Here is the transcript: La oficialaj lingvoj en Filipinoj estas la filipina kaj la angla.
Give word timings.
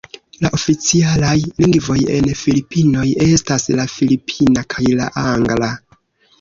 La 0.43 0.49
oficialaj 0.59 1.33
lingvoj 1.65 1.99
en 2.15 2.31
Filipinoj 2.41 3.05
estas 3.29 3.69
la 3.83 3.89
filipina 3.99 4.67
kaj 4.75 4.91
la 4.99 5.15
angla. 5.29 5.75